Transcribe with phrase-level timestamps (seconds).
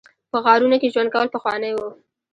[0.31, 1.79] په غارونو کې ژوند کول پخوانی و